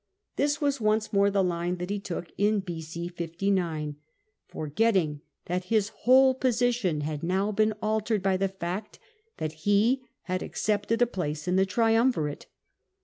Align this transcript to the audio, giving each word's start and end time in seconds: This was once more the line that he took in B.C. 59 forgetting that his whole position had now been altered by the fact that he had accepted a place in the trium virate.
This 0.35 0.59
was 0.59 0.81
once 0.81 1.13
more 1.13 1.29
the 1.29 1.43
line 1.43 1.75
that 1.75 1.91
he 1.91 1.99
took 1.99 2.31
in 2.35 2.59
B.C. 2.61 3.07
59 3.09 3.97
forgetting 4.47 5.21
that 5.45 5.65
his 5.65 5.89
whole 5.89 6.33
position 6.33 7.01
had 7.01 7.21
now 7.21 7.51
been 7.51 7.73
altered 7.83 8.23
by 8.23 8.35
the 8.35 8.47
fact 8.47 8.97
that 9.37 9.51
he 9.69 10.01
had 10.23 10.41
accepted 10.41 11.03
a 11.03 11.05
place 11.05 11.47
in 11.47 11.55
the 11.55 11.67
trium 11.67 12.11
virate. 12.11 12.45